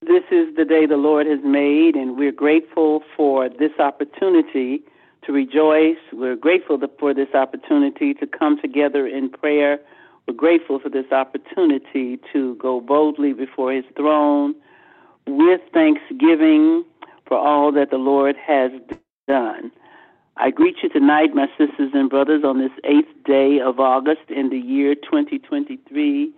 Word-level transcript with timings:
This 0.00 0.22
is 0.30 0.54
the 0.56 0.64
day 0.64 0.86
the 0.86 0.96
Lord 0.96 1.26
has 1.26 1.40
made, 1.44 1.94
and 1.96 2.16
we're 2.16 2.32
grateful 2.32 3.02
for 3.16 3.48
this 3.48 3.72
opportunity 3.78 4.82
to 5.24 5.32
rejoice. 5.32 5.98
We're 6.12 6.36
grateful 6.36 6.78
for 6.98 7.12
this 7.12 7.34
opportunity 7.34 8.14
to 8.14 8.26
come 8.26 8.60
together 8.60 9.06
in 9.06 9.28
prayer. 9.30 9.80
We're 10.26 10.34
grateful 10.34 10.78
for 10.78 10.88
this 10.88 11.10
opportunity 11.10 12.18
to 12.32 12.54
go 12.56 12.80
boldly 12.80 13.32
before 13.32 13.72
His 13.72 13.84
throne 13.96 14.54
with 15.26 15.60
thanksgiving 15.72 16.84
for 17.26 17.36
all 17.36 17.72
that 17.72 17.90
the 17.90 17.98
Lord 17.98 18.36
has 18.36 18.70
done. 19.26 19.70
I 20.36 20.50
greet 20.50 20.76
you 20.82 20.88
tonight, 20.88 21.34
my 21.34 21.48
sisters 21.58 21.90
and 21.92 22.08
brothers, 22.08 22.44
on 22.44 22.58
this 22.58 22.70
eighth 22.84 23.12
day 23.24 23.58
of 23.60 23.80
August 23.80 24.30
in 24.30 24.50
the 24.50 24.58
year 24.58 24.94
2023, 24.94 26.32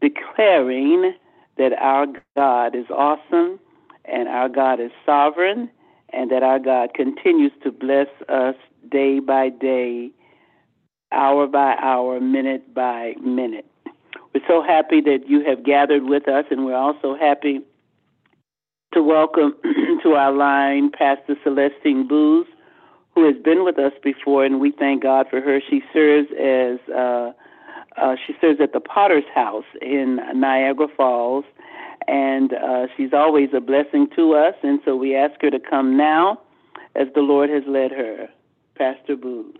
declaring 0.00 1.14
that 1.56 1.72
our 1.72 2.06
God 2.36 2.74
is 2.74 2.86
awesome 2.90 3.58
and 4.04 4.28
our 4.28 4.48
God 4.48 4.80
is 4.80 4.90
sovereign 5.04 5.70
and 6.12 6.30
that 6.30 6.42
our 6.42 6.58
God 6.58 6.94
continues 6.94 7.52
to 7.62 7.70
bless 7.70 8.08
us 8.28 8.54
day 8.90 9.20
by 9.20 9.50
day, 9.50 10.10
hour 11.12 11.46
by 11.46 11.76
hour, 11.80 12.20
minute 12.20 12.72
by 12.72 13.14
minute. 13.22 13.66
We're 14.34 14.46
so 14.46 14.62
happy 14.62 15.00
that 15.02 15.28
you 15.28 15.44
have 15.44 15.64
gathered 15.64 16.04
with 16.04 16.28
us, 16.28 16.44
and 16.50 16.64
we're 16.64 16.76
also 16.76 17.16
happy 17.16 17.60
to 18.94 19.02
welcome 19.02 19.54
to 20.02 20.12
our 20.14 20.32
line 20.32 20.90
Pastor 20.90 21.34
Celestine 21.44 22.08
Booz 22.08 22.46
who 23.18 23.26
has 23.26 23.42
been 23.42 23.64
with 23.64 23.78
us 23.78 23.92
before, 24.02 24.44
and 24.44 24.60
we 24.60 24.70
thank 24.70 25.02
God 25.02 25.26
for 25.28 25.40
her. 25.40 25.60
She 25.68 25.82
serves 25.92 26.28
as 26.38 26.78
uh, 26.94 27.32
uh, 28.00 28.16
she 28.26 28.34
serves 28.40 28.60
at 28.60 28.72
the 28.72 28.80
Potter's 28.80 29.24
House 29.34 29.64
in 29.82 30.18
Niagara 30.34 30.88
Falls, 30.96 31.44
and 32.06 32.52
uh, 32.52 32.86
she's 32.96 33.12
always 33.12 33.50
a 33.54 33.60
blessing 33.60 34.08
to 34.16 34.34
us. 34.34 34.54
And 34.62 34.80
so 34.84 34.96
we 34.96 35.14
ask 35.14 35.40
her 35.42 35.50
to 35.50 35.60
come 35.60 35.96
now, 35.96 36.40
as 36.94 37.08
the 37.14 37.20
Lord 37.20 37.50
has 37.50 37.62
led 37.66 37.90
her. 37.92 38.28
Pastor 38.76 39.16
Booz. 39.16 39.56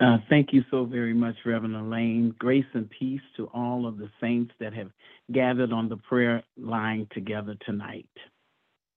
Uh, 0.00 0.18
thank 0.28 0.52
you 0.52 0.64
so 0.70 0.84
very 0.84 1.14
much, 1.14 1.36
Reverend 1.46 1.76
Elaine. 1.76 2.34
Grace 2.38 2.66
and 2.74 2.90
peace 2.90 3.20
to 3.36 3.46
all 3.54 3.86
of 3.86 3.96
the 3.96 4.10
saints 4.20 4.52
that 4.58 4.74
have 4.74 4.90
gathered 5.32 5.72
on 5.72 5.88
the 5.88 5.96
prayer 5.96 6.42
line 6.56 7.06
together 7.12 7.56
tonight. 7.64 8.08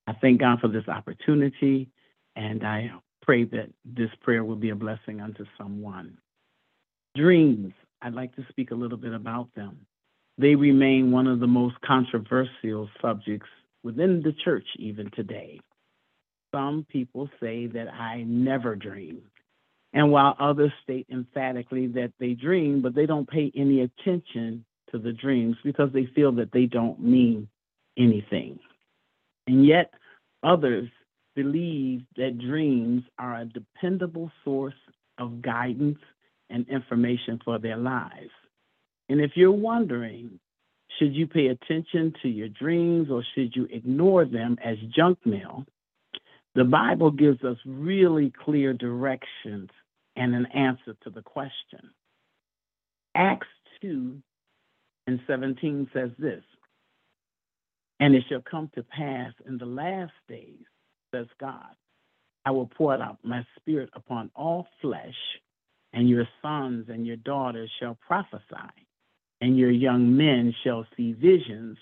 I 0.07 0.13
thank 0.13 0.39
God 0.39 0.59
for 0.59 0.67
this 0.67 0.87
opportunity 0.87 1.89
and 2.35 2.65
I 2.65 2.91
pray 3.21 3.43
that 3.45 3.69
this 3.85 4.09
prayer 4.21 4.43
will 4.43 4.55
be 4.55 4.69
a 4.69 4.75
blessing 4.75 5.21
unto 5.21 5.45
someone. 5.57 6.17
Dreams, 7.15 7.73
I'd 8.01 8.13
like 8.13 8.35
to 8.35 8.45
speak 8.49 8.71
a 8.71 8.75
little 8.75 8.97
bit 8.97 9.13
about 9.13 9.49
them. 9.55 9.85
They 10.37 10.55
remain 10.55 11.11
one 11.11 11.27
of 11.27 11.39
the 11.39 11.47
most 11.47 11.75
controversial 11.81 12.89
subjects 13.01 13.49
within 13.83 14.21
the 14.23 14.33
church 14.45 14.65
even 14.77 15.11
today. 15.13 15.59
Some 16.53 16.85
people 16.89 17.29
say 17.39 17.67
that 17.67 17.93
I 17.93 18.23
never 18.23 18.75
dream. 18.75 19.23
And 19.93 20.11
while 20.11 20.35
others 20.39 20.71
state 20.83 21.07
emphatically 21.11 21.87
that 21.87 22.13
they 22.19 22.33
dream, 22.33 22.81
but 22.81 22.95
they 22.95 23.05
don't 23.05 23.29
pay 23.29 23.51
any 23.55 23.81
attention 23.81 24.63
to 24.91 24.97
the 24.97 25.11
dreams 25.11 25.57
because 25.63 25.89
they 25.93 26.07
feel 26.15 26.31
that 26.33 26.51
they 26.53 26.65
don't 26.65 27.01
mean 27.01 27.49
anything. 27.97 28.57
And 29.47 29.65
yet, 29.65 29.93
others 30.43 30.89
believe 31.35 32.03
that 32.15 32.39
dreams 32.39 33.03
are 33.19 33.41
a 33.41 33.45
dependable 33.45 34.31
source 34.45 34.73
of 35.17 35.41
guidance 35.41 35.99
and 36.51 36.67
information 36.69 37.39
for 37.43 37.59
their 37.59 37.77
lives. 37.77 38.31
And 39.09 39.21
if 39.21 39.31
you're 39.35 39.51
wondering, 39.51 40.39
should 40.99 41.13
you 41.15 41.27
pay 41.27 41.47
attention 41.47 42.13
to 42.21 42.29
your 42.29 42.49
dreams 42.49 43.09
or 43.09 43.23
should 43.33 43.55
you 43.55 43.67
ignore 43.71 44.25
them 44.25 44.57
as 44.63 44.77
junk 44.95 45.19
mail? 45.25 45.65
The 46.55 46.65
Bible 46.65 47.11
gives 47.11 47.43
us 47.43 47.57
really 47.65 48.31
clear 48.43 48.73
directions 48.73 49.69
and 50.15 50.35
an 50.35 50.45
answer 50.47 50.95
to 51.03 51.09
the 51.09 51.21
question. 51.21 51.91
Acts 53.15 53.47
2 53.81 54.21
and 55.07 55.19
17 55.27 55.89
says 55.93 56.11
this 56.19 56.43
And 57.99 58.13
it 58.13 58.23
shall 58.29 58.41
come 58.41 58.69
to 58.75 58.83
pass 58.83 59.33
in 59.47 59.57
the 59.57 59.65
last 59.65 60.13
days 60.27 60.65
says 61.13 61.27
God. 61.39 61.75
I 62.45 62.51
will 62.51 62.67
pour 62.67 62.93
out 62.95 63.19
my 63.23 63.45
spirit 63.57 63.89
upon 63.93 64.31
all 64.35 64.67
flesh, 64.81 65.15
and 65.93 66.09
your 66.09 66.27
sons 66.41 66.87
and 66.89 67.05
your 67.05 67.17
daughters 67.17 67.69
shall 67.79 67.97
prophesy, 68.05 68.71
and 69.41 69.57
your 69.57 69.71
young 69.71 70.15
men 70.15 70.53
shall 70.63 70.85
see 70.95 71.13
visions, 71.13 71.77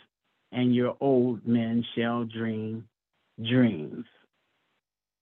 and 0.51 0.73
your 0.73 0.95
old 0.99 1.45
men 1.47 1.83
shall 1.95 2.23
dream 2.23 2.87
dreams. 3.41 4.05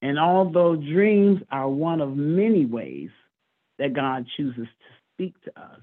And 0.00 0.18
although 0.18 0.76
dreams 0.76 1.40
are 1.50 1.68
one 1.68 2.00
of 2.00 2.16
many 2.16 2.64
ways 2.64 3.10
that 3.78 3.94
God 3.94 4.26
chooses 4.36 4.66
to 4.66 4.86
speak 5.12 5.34
to 5.44 5.60
us, 5.60 5.80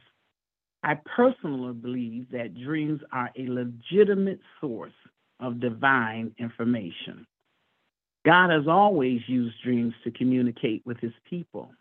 I 0.84 0.96
personally 1.16 1.74
believe 1.74 2.30
that 2.32 2.56
dreams 2.56 3.02
are 3.12 3.32
a 3.36 3.48
legitimate 3.48 4.40
source 4.62 4.94
of 5.40 5.60
divine 5.60 6.34
information. 6.38 7.26
God 8.26 8.50
has 8.52 8.68
always 8.68 9.22
used 9.28 9.56
dreams 9.64 9.94
to 10.04 10.12
communicate 10.12 10.84
with 10.86 11.00
his 11.00 11.14
people. 11.30 11.72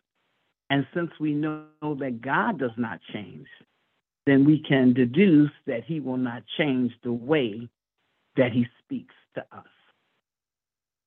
And 0.74 0.84
since 0.92 1.12
we 1.20 1.34
know 1.34 1.66
that 1.82 2.20
God 2.20 2.58
does 2.58 2.76
not 2.76 2.98
change, 3.12 3.46
then 4.26 4.44
we 4.44 4.60
can 4.60 4.92
deduce 4.92 5.52
that 5.68 5.84
he 5.84 6.00
will 6.00 6.16
not 6.16 6.42
change 6.58 6.90
the 7.04 7.12
way 7.12 7.68
that 8.34 8.50
he 8.50 8.66
speaks 8.82 9.14
to 9.36 9.42
us. 9.52 9.68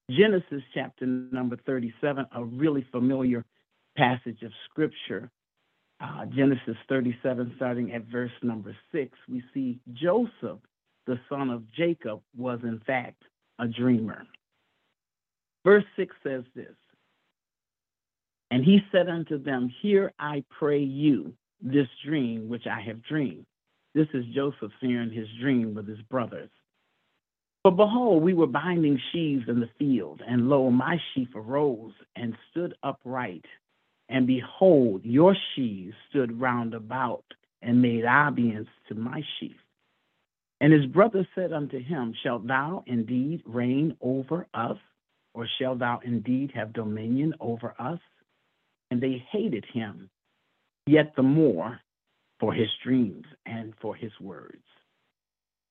Genesis 0.09 0.63
chapter 0.73 1.05
number 1.05 1.57
37, 1.65 2.27
a 2.33 2.45
really 2.45 2.87
familiar 2.93 3.43
passage 3.97 4.41
of 4.41 4.53
scripture. 4.69 5.29
Uh, 5.99 6.25
Genesis 6.27 6.77
37, 6.87 7.51
starting 7.57 7.91
at 7.91 8.05
verse 8.05 8.31
number 8.41 8.73
6, 8.93 9.11
we 9.27 9.43
see 9.53 9.79
Joseph, 9.91 10.59
the 11.07 11.19
son 11.27 11.49
of 11.49 11.69
Jacob, 11.73 12.21
was 12.37 12.59
in 12.63 12.79
fact 12.87 13.21
a 13.59 13.67
dreamer. 13.67 14.25
Verse 15.65 15.83
6 15.97 16.15
says 16.23 16.45
this 16.55 16.75
And 18.51 18.63
he 18.63 18.79
said 18.91 19.09
unto 19.09 19.41
them, 19.41 19.71
Hear 19.81 20.13
I 20.19 20.43
pray 20.57 20.79
you 20.79 21.33
this 21.61 21.87
dream 22.05 22.47
which 22.47 22.65
I 22.67 22.81
have 22.81 23.03
dreamed. 23.03 23.45
This 23.93 24.07
is 24.13 24.25
Joseph 24.33 24.71
sharing 24.81 25.11
his 25.11 25.27
dream 25.41 25.73
with 25.73 25.87
his 25.87 26.01
brothers. 26.09 26.49
For 27.63 27.71
behold, 27.71 28.23
we 28.23 28.33
were 28.33 28.47
binding 28.47 28.99
sheaves 29.11 29.43
in 29.49 29.59
the 29.59 29.69
field, 29.77 30.21
and 30.25 30.49
lo, 30.49 30.69
my 30.69 30.97
sheaf 31.13 31.29
arose 31.35 31.93
and 32.15 32.35
stood 32.51 32.75
upright. 32.83 33.43
And 34.07 34.25
behold, 34.25 35.01
your 35.03 35.35
sheaves 35.55 35.95
stood 36.09 36.39
round 36.39 36.73
about 36.73 37.25
and 37.61 37.81
made 37.81 38.05
obeisance 38.05 38.69
to 38.87 38.95
my 38.95 39.21
sheaf. 39.39 39.57
And 40.61 40.71
his 40.71 40.85
brother 40.85 41.27
said 41.35 41.51
unto 41.51 41.83
him, 41.83 42.13
Shalt 42.23 42.47
thou 42.47 42.83
indeed 42.87 43.43
reign 43.45 43.97
over 44.01 44.47
us? 44.53 44.77
or 45.37 45.47
shalt 45.59 45.77
thou 45.77 45.99
indeed 46.03 46.51
have 46.55 46.73
dominion 46.73 47.31
over 47.39 47.75
us? 47.77 47.99
And 48.89 49.01
they 49.01 49.23
hated 49.31 49.65
him 49.73 50.09
yet 50.85 51.13
the 51.15 51.23
more 51.23 51.79
for 52.39 52.53
his 52.53 52.69
dreams 52.83 53.25
and 53.45 53.73
for 53.81 53.95
his 53.95 54.11
words. 54.21 54.63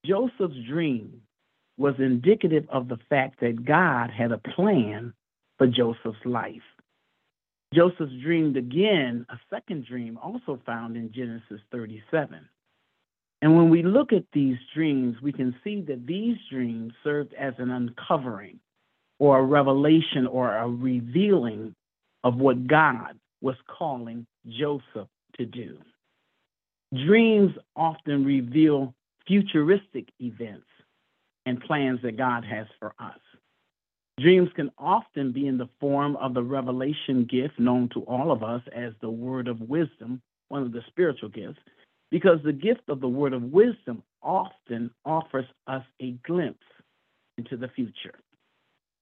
Joseph's 0.04 0.56
dream 0.68 1.22
was 1.78 1.94
indicative 1.98 2.66
of 2.70 2.88
the 2.88 2.98
fact 3.08 3.40
that 3.40 3.64
God 3.64 4.10
had 4.10 4.32
a 4.32 4.38
plan 4.38 5.12
for 5.58 5.66
Joseph's 5.66 6.24
life. 6.24 6.62
Joseph 7.74 8.10
dreamed 8.22 8.56
again, 8.56 9.26
a 9.28 9.38
second 9.50 9.86
dream 9.86 10.18
also 10.22 10.60
found 10.64 10.96
in 10.96 11.12
Genesis 11.12 11.60
37. 11.72 12.48
And 13.42 13.56
when 13.56 13.68
we 13.68 13.82
look 13.82 14.12
at 14.12 14.24
these 14.32 14.56
dreams, 14.74 15.16
we 15.22 15.32
can 15.32 15.54
see 15.62 15.82
that 15.82 16.06
these 16.06 16.36
dreams 16.50 16.92
served 17.04 17.34
as 17.34 17.54
an 17.58 17.70
uncovering 17.70 18.60
or 19.18 19.38
a 19.38 19.44
revelation 19.44 20.26
or 20.26 20.56
a 20.56 20.68
revealing 20.68 21.74
of 22.26 22.34
what 22.34 22.66
God 22.66 23.16
was 23.40 23.54
calling 23.68 24.26
Joseph 24.48 25.06
to 25.36 25.46
do. 25.46 25.78
Dreams 26.92 27.52
often 27.76 28.24
reveal 28.24 28.92
futuristic 29.28 30.08
events 30.18 30.66
and 31.46 31.60
plans 31.60 32.00
that 32.02 32.16
God 32.16 32.44
has 32.44 32.66
for 32.80 32.94
us. 32.98 33.20
Dreams 34.18 34.48
can 34.56 34.72
often 34.76 35.30
be 35.30 35.46
in 35.46 35.56
the 35.56 35.68
form 35.78 36.16
of 36.16 36.34
the 36.34 36.42
revelation 36.42 37.28
gift 37.30 37.60
known 37.60 37.88
to 37.90 38.00
all 38.00 38.32
of 38.32 38.42
us 38.42 38.62
as 38.74 38.92
the 39.00 39.10
word 39.10 39.46
of 39.46 39.60
wisdom, 39.60 40.20
one 40.48 40.62
of 40.62 40.72
the 40.72 40.82
spiritual 40.88 41.28
gifts, 41.28 41.60
because 42.10 42.40
the 42.42 42.52
gift 42.52 42.88
of 42.88 43.00
the 43.00 43.08
word 43.08 43.34
of 43.34 43.42
wisdom 43.42 44.02
often 44.20 44.90
offers 45.04 45.46
us 45.68 45.84
a 46.02 46.10
glimpse 46.26 46.58
into 47.38 47.56
the 47.56 47.68
future. 47.68 48.18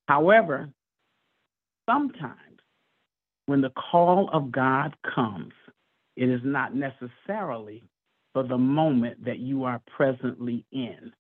However, 0.09 0.69
sometimes 1.89 2.54
when 3.47 3.61
the 3.61 3.71
call 3.71 4.31
of 4.33 4.51
God 4.51 4.97
comes, 5.15 5.53
it 6.17 6.29
is 6.29 6.41
not 6.45 6.75
necessarily 6.75 7.83
for 8.33 8.43
the 8.43 8.59
moment 8.59 9.25
that 9.25 9.39
you 9.39 9.65
are 9.65 9.81
presently 9.97 10.65
in. 10.73 11.13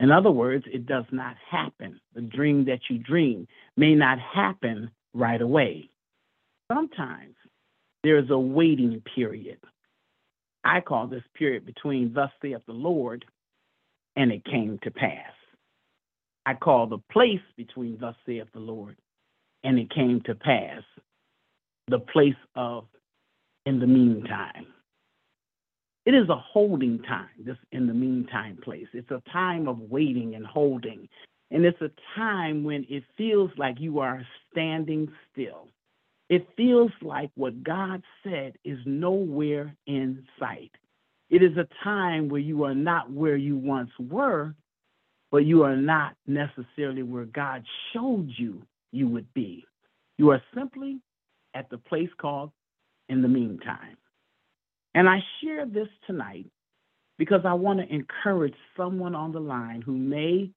In 0.00 0.10
other 0.10 0.30
words, 0.30 0.64
it 0.72 0.86
does 0.86 1.04
not 1.12 1.36
happen. 1.50 2.00
The 2.14 2.22
dream 2.22 2.64
that 2.66 2.80
you 2.88 2.98
dream 2.98 3.46
may 3.76 3.94
not 3.94 4.18
happen 4.18 4.90
right 5.12 5.40
away. 5.40 5.90
Sometimes 6.72 7.34
there 8.02 8.18
is 8.18 8.30
a 8.30 8.38
waiting 8.38 9.02
period. 9.14 9.58
I 10.64 10.80
call 10.80 11.06
this 11.06 11.24
period 11.34 11.66
between 11.66 12.12
thus 12.14 12.30
saith 12.40 12.62
the 12.66 12.72
Lord 12.72 13.24
and 14.16 14.30
it 14.30 14.44
came 14.44 14.78
to 14.82 14.90
pass. 14.90 15.32
I 16.46 16.54
call 16.54 16.86
the 16.86 16.98
place 17.12 17.40
between 17.56 17.98
thus 18.00 18.14
saith 18.26 18.48
the 18.52 18.60
Lord 18.60 18.96
and 19.64 19.78
it 19.78 19.90
came 19.90 20.22
to 20.26 20.34
pass 20.34 20.82
the 21.90 21.98
place 21.98 22.34
of 22.54 22.86
in 23.66 23.80
the 23.80 23.86
meantime. 23.86 24.66
It 26.06 26.14
is 26.14 26.28
a 26.28 26.36
holding 26.36 27.02
time, 27.02 27.28
this 27.44 27.56
in 27.72 27.86
the 27.86 27.94
meantime 27.94 28.58
place. 28.62 28.86
It's 28.94 29.10
a 29.10 29.22
time 29.32 29.68
of 29.68 29.78
waiting 29.78 30.34
and 30.34 30.46
holding. 30.46 31.08
And 31.50 31.64
it's 31.64 31.80
a 31.82 31.90
time 32.16 32.64
when 32.64 32.86
it 32.88 33.04
feels 33.18 33.50
like 33.58 33.78
you 33.78 33.98
are 33.98 34.26
standing 34.50 35.08
still. 35.30 35.68
It 36.28 36.48
feels 36.56 36.92
like 37.02 37.30
what 37.34 37.62
God 37.64 38.02
said 38.22 38.54
is 38.64 38.78
nowhere 38.86 39.74
in 39.86 40.24
sight. 40.38 40.70
It 41.28 41.42
is 41.42 41.56
a 41.56 41.68
time 41.84 42.28
where 42.28 42.40
you 42.40 42.64
are 42.64 42.74
not 42.74 43.10
where 43.10 43.36
you 43.36 43.56
once 43.56 43.90
were, 43.98 44.54
but 45.30 45.38
you 45.38 45.64
are 45.64 45.76
not 45.76 46.14
necessarily 46.26 47.02
where 47.02 47.26
God 47.26 47.64
showed 47.92 48.30
you 48.36 48.62
you 48.92 49.08
would 49.08 49.32
be. 49.34 49.64
You 50.18 50.30
are 50.30 50.42
simply 50.54 51.00
at 51.54 51.70
the 51.70 51.78
place 51.78 52.10
called 52.18 52.50
in 53.08 53.22
the 53.22 53.28
meantime. 53.28 53.96
And 54.94 55.08
I 55.08 55.18
share 55.42 55.66
this 55.66 55.88
tonight 56.06 56.46
because 57.18 57.42
I 57.44 57.54
want 57.54 57.80
to 57.80 57.94
encourage 57.94 58.54
someone 58.76 59.14
on 59.14 59.32
the 59.32 59.40
line 59.40 59.82
who 59.82 59.92
may 59.92 60.50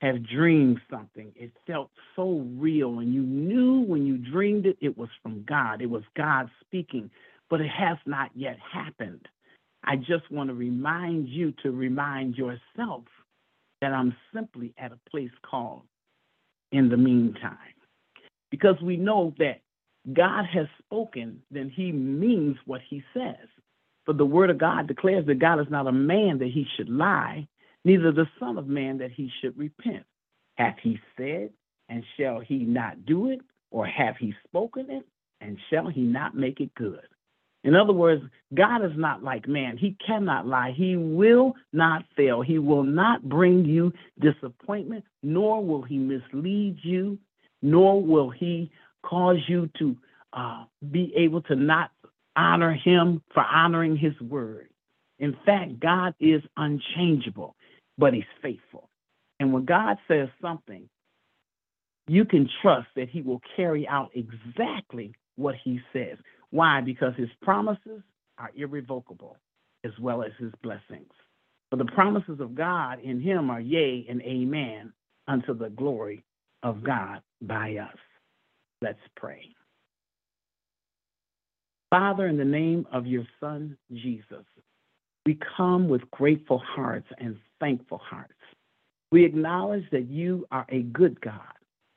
have 0.00 0.26
dreamed 0.26 0.80
something. 0.90 1.32
It 1.34 1.52
felt 1.66 1.90
so 2.14 2.46
real, 2.56 2.98
and 2.98 3.12
you 3.12 3.22
knew 3.22 3.80
when 3.80 4.06
you 4.06 4.18
dreamed 4.18 4.66
it, 4.66 4.76
it 4.80 4.96
was 4.96 5.08
from 5.22 5.44
God. 5.44 5.80
It 5.80 5.90
was 5.90 6.02
God 6.16 6.50
speaking, 6.60 7.10
but 7.48 7.60
it 7.60 7.70
has 7.70 7.98
not 8.06 8.30
yet 8.34 8.58
happened. 8.58 9.26
I 9.82 9.96
just 9.96 10.30
want 10.30 10.48
to 10.48 10.54
remind 10.54 11.28
you 11.28 11.52
to 11.62 11.70
remind 11.70 12.36
yourself 12.36 13.04
that 13.80 13.92
I'm 13.92 14.16
simply 14.32 14.72
at 14.78 14.92
a 14.92 15.10
place 15.10 15.30
called 15.42 15.82
in 16.72 16.88
the 16.88 16.96
meantime. 16.96 17.58
Because 18.50 18.76
we 18.82 18.96
know 18.96 19.34
that 19.38 19.60
God 20.12 20.44
has 20.52 20.66
spoken, 20.84 21.42
then 21.50 21.70
he 21.70 21.90
means 21.92 22.56
what 22.66 22.82
he 22.88 23.02
says. 23.14 23.48
For 24.04 24.12
the 24.12 24.26
word 24.26 24.50
of 24.50 24.58
God 24.58 24.86
declares 24.86 25.26
that 25.26 25.38
God 25.38 25.60
is 25.60 25.70
not 25.70 25.86
a 25.86 25.92
man 25.92 26.38
that 26.38 26.50
he 26.50 26.66
should 26.76 26.90
lie, 26.90 27.48
neither 27.84 28.12
the 28.12 28.28
Son 28.38 28.58
of 28.58 28.66
Man 28.66 28.98
that 28.98 29.12
he 29.12 29.30
should 29.40 29.56
repent. 29.56 30.04
Hath 30.56 30.76
he 30.82 30.98
said, 31.16 31.50
and 31.88 32.04
shall 32.18 32.40
he 32.40 32.58
not 32.58 33.06
do 33.06 33.30
it? 33.30 33.40
Or 33.70 33.86
have 33.86 34.16
he 34.18 34.34
spoken 34.46 34.90
it, 34.90 35.04
and 35.40 35.58
shall 35.70 35.88
he 35.88 36.02
not 36.02 36.36
make 36.36 36.60
it 36.60 36.74
good? 36.74 37.00
In 37.64 37.74
other 37.74 37.94
words, 37.94 38.22
God 38.52 38.84
is 38.84 38.92
not 38.94 39.24
like 39.24 39.48
man. 39.48 39.78
He 39.78 39.96
cannot 40.06 40.46
lie. 40.46 40.74
He 40.76 40.96
will 40.96 41.54
not 41.72 42.04
fail. 42.14 42.42
He 42.42 42.58
will 42.58 42.84
not 42.84 43.26
bring 43.26 43.64
you 43.64 43.92
disappointment, 44.20 45.04
nor 45.22 45.64
will 45.64 45.82
he 45.82 45.96
mislead 45.96 46.76
you, 46.82 47.18
nor 47.62 48.02
will 48.02 48.28
he 48.28 48.70
cause 49.08 49.38
you 49.48 49.70
to 49.78 49.96
uh, 50.32 50.64
be 50.90 51.12
able 51.16 51.42
to 51.42 51.54
not 51.54 51.90
honor 52.36 52.72
him 52.72 53.22
for 53.32 53.44
honoring 53.44 53.96
his 53.96 54.18
word. 54.20 54.68
In 55.18 55.36
fact, 55.46 55.78
God 55.80 56.14
is 56.20 56.42
unchangeable, 56.56 57.54
but 57.96 58.14
he's 58.14 58.24
faithful. 58.42 58.88
And 59.38 59.52
when 59.52 59.64
God 59.64 59.98
says 60.08 60.28
something, 60.42 60.88
you 62.06 62.24
can 62.24 62.48
trust 62.62 62.88
that 62.96 63.08
he 63.08 63.22
will 63.22 63.40
carry 63.56 63.86
out 63.86 64.10
exactly 64.14 65.12
what 65.36 65.54
he 65.62 65.80
says. 65.92 66.18
Why? 66.50 66.80
Because 66.80 67.14
his 67.16 67.30
promises 67.42 68.02
are 68.38 68.50
irrevocable 68.54 69.36
as 69.84 69.92
well 70.00 70.22
as 70.22 70.32
his 70.38 70.52
blessings. 70.62 71.12
For 71.70 71.76
the 71.76 71.84
promises 71.86 72.40
of 72.40 72.54
God 72.54 73.00
in 73.00 73.20
him 73.20 73.50
are 73.50 73.60
yea 73.60 74.06
and 74.08 74.20
amen 74.22 74.92
unto 75.26 75.56
the 75.56 75.70
glory 75.70 76.24
of 76.62 76.84
God 76.84 77.20
by 77.42 77.76
us. 77.76 77.96
Let's 78.84 78.98
pray. 79.16 79.40
Father, 81.88 82.26
in 82.26 82.36
the 82.36 82.44
name 82.44 82.86
of 82.92 83.06
your 83.06 83.24
Son, 83.40 83.78
Jesus, 83.90 84.44
we 85.24 85.38
come 85.56 85.88
with 85.88 86.02
grateful 86.10 86.58
hearts 86.58 87.06
and 87.16 87.38
thankful 87.60 87.96
hearts. 87.96 88.34
We 89.10 89.24
acknowledge 89.24 89.84
that 89.90 90.06
you 90.10 90.46
are 90.50 90.66
a 90.68 90.82
good 90.82 91.18
God 91.22 91.40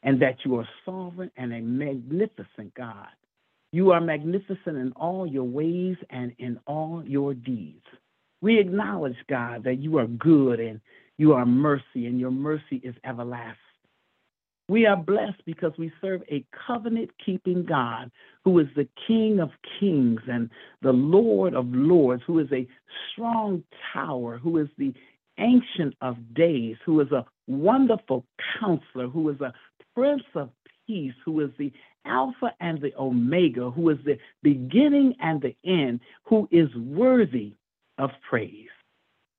and 0.03 0.21
that 0.21 0.37
you 0.45 0.55
are 0.55 0.69
sovereign 0.85 1.29
and 1.35 1.51
a 1.51 1.59
magnificent 1.59 2.73
God. 2.73 3.09
You 3.73 3.91
are 3.91 3.99
magnificent 3.99 4.77
in 4.77 4.93
all 4.95 5.27
your 5.27 5.43
ways 5.43 5.97
and 6.09 6.31
in 6.37 6.57
all 6.67 7.03
your 7.05 7.33
deeds. 7.33 7.83
We 8.41 8.59
acknowledge, 8.59 9.17
God, 9.29 9.65
that 9.65 9.79
you 9.79 9.97
are 9.97 10.07
good 10.07 10.61
and 10.61 10.79
you 11.17 11.33
are 11.33 11.45
mercy, 11.45 12.05
and 12.05 12.17
your 12.17 12.31
mercy 12.31 12.79
is 12.81 12.95
everlasting. 13.03 13.57
We 14.69 14.85
are 14.85 14.97
blessed 14.97 15.43
because 15.45 15.71
we 15.77 15.91
serve 16.01 16.23
a 16.29 16.45
covenant 16.67 17.11
keeping 17.25 17.63
God 17.63 18.11
who 18.43 18.59
is 18.59 18.67
the 18.75 18.87
King 19.07 19.39
of 19.39 19.49
kings 19.79 20.19
and 20.27 20.49
the 20.81 20.91
Lord 20.91 21.53
of 21.53 21.67
lords, 21.69 22.21
who 22.27 22.39
is 22.39 22.51
a 22.51 22.67
strong 23.11 23.63
tower, 23.93 24.37
who 24.37 24.57
is 24.57 24.67
the 24.77 24.93
ancient 25.39 25.95
of 26.01 26.17
days, 26.33 26.75
who 26.85 26.99
is 26.99 27.11
a 27.11 27.25
wonderful 27.47 28.25
counselor, 28.59 29.07
who 29.07 29.29
is 29.29 29.39
a 29.39 29.53
prince 29.95 30.23
of 30.35 30.49
peace, 30.85 31.13
who 31.23 31.39
is 31.41 31.51
the 31.57 31.71
Alpha 32.05 32.53
and 32.59 32.81
the 32.81 32.93
Omega, 32.97 33.69
who 33.69 33.89
is 33.89 33.97
the 34.05 34.17
beginning 34.43 35.15
and 35.21 35.41
the 35.41 35.55
end, 35.65 36.01
who 36.23 36.47
is 36.51 36.73
worthy 36.75 37.53
of 37.97 38.09
praise. 38.29 38.67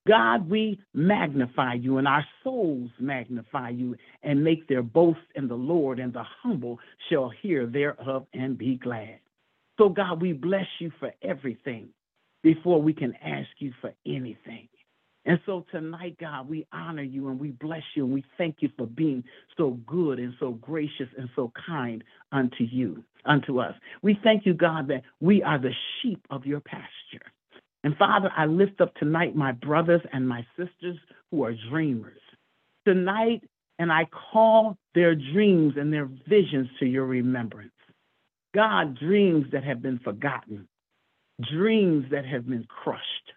God, 0.09 0.49
we 0.49 0.81
magnify 0.95 1.75
you, 1.75 1.99
and 1.99 2.09
our 2.09 2.25
souls 2.43 2.91
magnify 2.99 3.69
you, 3.69 3.95
and 4.23 4.43
make 4.43 4.67
their 4.67 4.83
boast 4.83 5.21
in 5.35 5.49
the 5.49 5.55
Lord, 5.55 5.99
and 6.01 6.13
the 6.13 6.25
humble 6.43 6.79
shall 7.11 7.31
hear 7.43 7.67
thereof 7.67 8.27
and 8.33 8.57
be 8.57 8.77
glad. 8.77 9.21
So, 9.77 9.91
God, 9.91 10.23
we 10.23 10.33
bless 10.33 10.67
you 10.81 10.91
for 10.99 11.13
everything 11.23 11.91
before 12.43 12.81
we 12.81 12.95
can 12.95 13.15
ask 13.23 13.49
you 13.59 13.73
for 13.83 13.93
anything. 14.07 14.69
And 15.27 15.39
so 15.45 15.67
tonight, 15.71 16.17
God, 16.19 16.49
we 16.49 16.67
honor 16.73 17.03
you 17.03 17.29
and 17.29 17.39
we 17.39 17.51
bless 17.51 17.83
you 17.95 18.07
and 18.07 18.15
we 18.15 18.25
thank 18.39 18.57
you 18.61 18.71
for 18.79 18.87
being 18.87 19.23
so 19.59 19.73
good 19.87 20.19
and 20.19 20.33
so 20.41 20.53
gracious 20.53 21.09
and 21.19 21.29
so 21.37 21.53
kind 21.67 22.03
unto 22.33 22.65
you, 22.65 23.05
unto 23.27 23.61
us. 23.61 23.75
We 24.01 24.19
thank 24.25 24.47
you, 24.47 24.55
God, 24.55 24.89
that 24.89 25.03
we 25.21 25.43
are 25.43 25.59
the 25.59 25.73
sheep 26.01 26.25
of 26.31 26.47
your 26.47 26.61
pasture. 26.61 27.31
And 27.85 27.97
Father, 27.97 28.31
I 28.37 28.47
lift 28.47 28.81
up 28.81 28.95
tonight 28.97 29.37
my 29.37 29.53
brothers 29.53 30.03
and 30.13 30.29
my 30.29 30.45
sisters 30.57 30.99
who 31.31 31.45
are 31.45 31.55
dreamers. 31.71 32.21
Tonight, 32.85 33.43
and 33.79 33.93
I 33.93 34.07
call 34.33 34.77
their 34.95 35.15
dreams 35.15 35.75
and 35.77 35.93
their 35.93 36.09
visions 36.29 36.69
to 36.81 36.87
your 36.87 37.07
remembrance. 37.07 37.71
God, 38.55 38.99
dreams 38.99 39.47
that 39.53 39.63
have 39.63 39.83
been 39.83 40.01
forgotten, 40.01 40.67
dreams 41.53 42.07
that 42.11 42.25
have 42.25 42.49
been 42.49 42.67
crushed, 42.69 43.33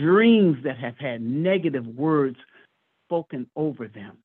dreams 0.00 0.58
that 0.64 0.78
have 0.78 0.96
had 0.98 1.20
negative 1.20 1.86
words 1.86 2.36
spoken 3.06 3.48
over 3.56 3.88
them, 3.88 4.18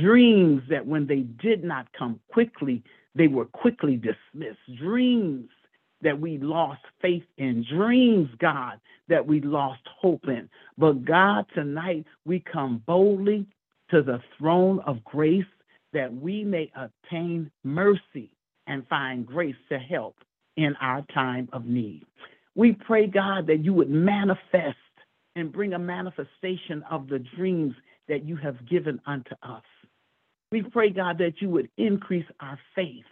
dreams 0.00 0.62
that 0.68 0.86
when 0.86 1.06
they 1.06 1.20
did 1.20 1.64
not 1.64 1.86
come 1.96 2.20
quickly, 2.30 2.82
they 3.14 3.28
were 3.28 3.46
quickly 3.46 3.96
dismissed, 3.96 4.58
dreams 4.78 5.48
that 6.02 6.18
we 6.18 6.38
lost 6.38 6.80
faith 7.00 7.24
in, 7.38 7.64
dreams, 7.68 8.28
God, 8.38 8.80
that 9.08 9.26
we 9.26 9.40
lost 9.40 9.82
hope 10.00 10.28
in. 10.28 10.48
But 10.76 11.04
God, 11.04 11.46
tonight 11.54 12.06
we 12.24 12.40
come 12.40 12.82
boldly 12.86 13.46
to 13.90 14.02
the 14.02 14.20
throne 14.38 14.80
of 14.80 15.02
grace 15.04 15.44
that 15.92 16.12
we 16.12 16.44
may 16.44 16.70
obtain 16.76 17.50
mercy 17.64 18.30
and 18.66 18.86
find 18.88 19.26
grace 19.26 19.56
to 19.70 19.78
help 19.78 20.16
in 20.56 20.76
our 20.80 21.02
time 21.14 21.48
of 21.52 21.64
need. 21.64 22.04
We 22.54 22.72
pray, 22.72 23.06
God, 23.06 23.46
that 23.46 23.64
you 23.64 23.72
would 23.72 23.90
manifest 23.90 24.76
and 25.36 25.52
bring 25.52 25.72
a 25.72 25.78
manifestation 25.78 26.82
of 26.90 27.08
the 27.08 27.20
dreams 27.36 27.74
that 28.08 28.24
you 28.24 28.36
have 28.36 28.68
given 28.68 29.00
unto 29.06 29.34
us. 29.42 29.62
We 30.50 30.62
pray, 30.62 30.90
God, 30.90 31.18
that 31.18 31.40
you 31.40 31.50
would 31.50 31.70
increase 31.76 32.26
our 32.40 32.58
faith 32.74 33.04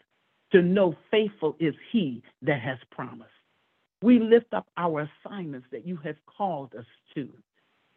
to 0.56 0.62
know 0.62 0.94
faithful 1.10 1.54
is 1.60 1.74
he 1.92 2.22
that 2.42 2.60
has 2.60 2.78
promised. 2.90 3.30
We 4.02 4.18
lift 4.18 4.54
up 4.54 4.66
our 4.78 5.08
assignments 5.24 5.66
that 5.70 5.86
you 5.86 5.96
have 6.04 6.16
called 6.26 6.74
us 6.74 6.86
to. 7.14 7.28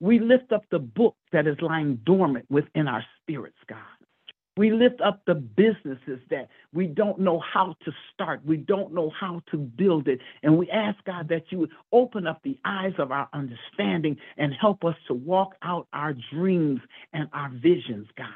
We 0.02 0.20
lift 0.20 0.52
up 0.52 0.64
the 0.70 0.80
book 0.80 1.16
that 1.32 1.48
is 1.48 1.58
lying 1.62 2.02
dormant 2.06 2.46
within 2.50 2.88
our 2.88 3.04
spirits, 3.22 3.58
God. 3.68 3.78
We 4.58 4.72
lift 4.72 5.00
up 5.00 5.22
the 5.26 5.36
businesses 5.36 6.20
that 6.30 6.50
we 6.74 6.88
don't 6.88 7.20
know 7.20 7.40
how 7.40 7.78
to 7.86 7.92
start. 8.14 8.42
We 8.46 8.58
don't 8.58 8.94
know 8.94 9.10
how 9.18 9.42
to 9.52 9.58
build 9.58 10.10
it. 10.10 10.20
And 10.44 10.58
we 10.58 10.70
ask, 10.70 11.02
God, 11.06 11.30
that 11.30 11.44
you 11.50 11.60
would 11.60 11.72
open 11.94 12.28
up 12.28 12.42
the 12.44 12.58
eyes 12.66 12.94
of 12.98 13.14
our 13.14 13.30
understanding 13.32 14.18
and 14.38 14.54
help 14.60 14.84
us 14.84 14.96
to 15.08 15.14
walk 15.14 15.56
out 15.62 15.88
our 15.94 16.14
dreams 16.34 16.82
and 17.14 17.30
our 17.32 17.50
visions, 17.50 18.08
God. 18.18 18.28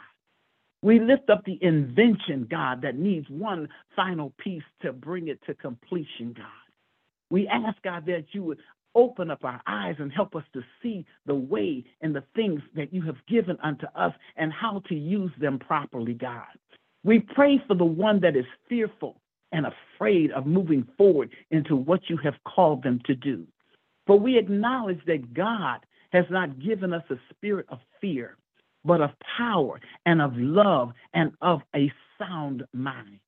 We 0.84 1.00
lift 1.00 1.30
up 1.30 1.46
the 1.46 1.58
invention, 1.62 2.46
God, 2.52 2.82
that 2.82 2.98
needs 2.98 3.30
one 3.30 3.70
final 3.96 4.34
piece 4.38 4.64
to 4.82 4.92
bring 4.92 5.30
it 5.30 5.40
to 5.46 5.54
completion, 5.54 6.34
God. 6.36 6.46
We 7.30 7.48
ask, 7.48 7.82
God, 7.84 8.06
that 8.08 8.26
you 8.34 8.44
would 8.44 8.60
open 8.94 9.32
up 9.32 9.46
our 9.46 9.62
eyes 9.66 9.96
and 10.00 10.12
help 10.12 10.36
us 10.36 10.44
to 10.52 10.62
see 10.82 11.06
the 11.26 11.34
way 11.34 11.86
and 12.02 12.14
the 12.14 12.26
things 12.36 12.62
that 12.76 12.94
you 12.94 13.02
have 13.04 13.16
given 13.30 13.58
unto 13.64 13.86
us 13.96 14.12
and 14.36 14.52
how 14.52 14.84
to 14.90 14.94
use 14.94 15.32
them 15.40 15.58
properly, 15.58 16.14
God. 16.14 16.44
We 17.06 17.20
pray 17.20 17.64
for 17.66 17.76
the 17.76 17.86
one 17.86 18.20
that 18.20 18.36
is 18.36 18.46
fearful 18.68 19.22
and 19.54 19.66
afraid 19.66 20.32
of 20.32 20.46
moving 20.46 20.86
forward 20.98 21.30
into 21.50 21.78
what 21.78 22.10
you 22.10 22.18
have 22.18 22.36
called 22.44 22.84
them 22.84 23.00
to 23.06 23.16
do. 23.16 23.48
For 24.06 24.20
we 24.20 24.38
acknowledge 24.38 25.00
that 25.08 25.34
God 25.34 25.80
has 26.12 26.26
not 26.30 26.60
given 26.60 26.92
us 26.92 27.04
a 27.10 27.16
spirit 27.32 27.68
of 27.70 27.80
fear, 28.02 28.36
but 28.86 29.02
of 29.02 29.12
power 29.38 29.80
and 30.06 30.22
of 30.22 30.34
love 30.36 30.92
and 31.14 31.32
of 31.42 31.62
a 31.76 31.92
sound 32.20 32.64
mind. 32.74 33.20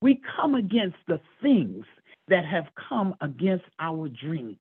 We 0.00 0.20
come 0.36 0.54
against 0.54 0.96
the 1.06 1.20
things 1.42 1.84
that 2.28 2.44
have 2.44 2.66
come 2.88 3.14
against 3.20 3.64
our 3.80 4.08
dreams. 4.08 4.58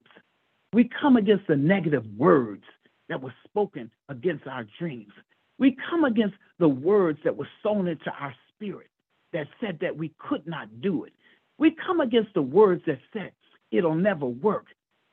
We 0.74 0.89
come 1.01 1.17
against 1.17 1.48
the 1.48 1.56
negative 1.56 2.06
words 2.17 2.63
that 3.10 3.22
were 3.22 3.34
spoken 3.46 3.91
against 4.10 4.48
our 4.48 4.65
dreams. 4.79 5.12
We 5.60 5.75
come 5.89 6.03
against 6.03 6.36
the 6.60 6.67
words 6.67 7.20
that 7.24 7.36
were 7.36 7.48
sown 7.63 7.88
into 7.88 8.12
our 8.20 8.34
spirit 8.56 8.89
that 9.34 9.48
said 9.60 9.79
that 9.82 9.96
we 9.96 10.13
could 10.20 10.46
not 10.48 10.82
do 10.82 11.03
it. 11.03 11.13
We 11.58 11.75
come 11.86 12.00
against 12.00 12.34
the 12.34 12.41
words 12.41 12.82
that 12.88 13.00
said 13.13 13.32
it'll 13.72 13.96
never 13.96 14.25
work 14.25 14.67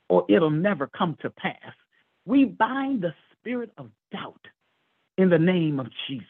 or 0.08 0.24
it'll 0.28 0.50
never 0.50 0.86
come 0.86 1.16
to 1.22 1.30
pass. 1.30 1.72
We 2.26 2.44
bind 2.44 3.02
the 3.02 3.14
spirit 3.32 3.70
of 3.78 3.90
doubt 4.12 4.40
in 5.18 5.30
the 5.30 5.38
name 5.38 5.80
of 5.80 5.86
Jesus. 6.08 6.26